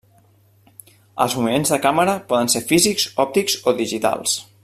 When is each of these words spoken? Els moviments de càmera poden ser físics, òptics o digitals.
Els 1.25 1.35
moviments 1.39 1.73
de 1.75 1.79
càmera 1.83 2.17
poden 2.33 2.51
ser 2.55 2.63
físics, 2.73 3.07
òptics 3.27 3.61
o 3.73 3.77
digitals. 3.85 4.35